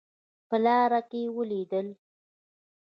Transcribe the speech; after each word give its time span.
په 0.49 0.57
لاره 0.65 1.01
کې 1.09 1.21
ولیدل. 1.37 1.87